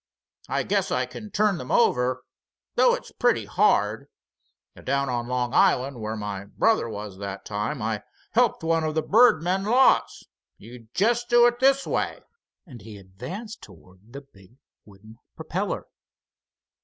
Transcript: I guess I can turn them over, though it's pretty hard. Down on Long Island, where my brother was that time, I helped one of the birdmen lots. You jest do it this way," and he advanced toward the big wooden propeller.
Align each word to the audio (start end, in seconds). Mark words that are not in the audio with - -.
I 0.49 0.63
guess 0.63 0.89
I 0.91 1.05
can 1.05 1.29
turn 1.29 1.59
them 1.59 1.69
over, 1.69 2.23
though 2.73 2.95
it's 2.95 3.11
pretty 3.11 3.45
hard. 3.45 4.07
Down 4.83 5.09
on 5.09 5.27
Long 5.27 5.53
Island, 5.53 6.01
where 6.01 6.15
my 6.15 6.45
brother 6.45 6.89
was 6.89 7.19
that 7.19 7.45
time, 7.45 7.83
I 7.83 8.01
helped 8.31 8.63
one 8.63 8.83
of 8.83 8.95
the 8.95 9.03
birdmen 9.03 9.63
lots. 9.63 10.23
You 10.57 10.87
jest 10.95 11.29
do 11.29 11.45
it 11.45 11.59
this 11.59 11.85
way," 11.85 12.21
and 12.65 12.81
he 12.81 12.97
advanced 12.97 13.61
toward 13.61 14.11
the 14.13 14.21
big 14.21 14.55
wooden 14.85 15.19
propeller. 15.35 15.85